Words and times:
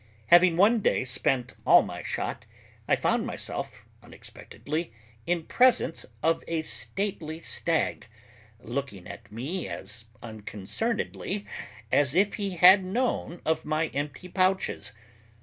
Having 0.33 0.57
one 0.57 0.79
day 0.79 1.03
spent 1.03 1.53
all 1.63 1.83
my 1.83 2.01
shot, 2.01 2.47
I 2.87 2.95
found 2.95 3.27
myself 3.27 3.83
unexpectedly 4.01 4.91
in 5.27 5.43
presence 5.43 6.07
of 6.23 6.43
a 6.47 6.63
stately 6.63 7.39
stag, 7.39 8.07
looking 8.61 9.05
at 9.05 9.31
me 9.31 9.67
as 9.67 10.05
unconcernedly 10.23 11.45
as 11.91 12.15
if 12.15 12.33
he 12.41 12.55
had 12.55 12.83
known 12.83 13.43
of 13.45 13.63
my 13.63 13.89
empty 13.89 14.27
pouches. 14.27 14.91